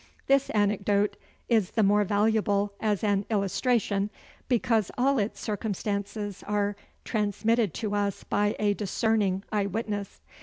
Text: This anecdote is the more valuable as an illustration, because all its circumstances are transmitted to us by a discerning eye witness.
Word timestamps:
This 0.25 0.49
anecdote 0.49 1.15
is 1.47 1.69
the 1.69 1.83
more 1.83 2.03
valuable 2.03 2.73
as 2.79 3.03
an 3.03 3.23
illustration, 3.29 4.09
because 4.47 4.89
all 4.97 5.19
its 5.19 5.39
circumstances 5.39 6.43
are 6.47 6.75
transmitted 7.05 7.71
to 7.75 7.93
us 7.93 8.23
by 8.23 8.55
a 8.57 8.73
discerning 8.73 9.43
eye 9.51 9.67
witness. 9.67 10.19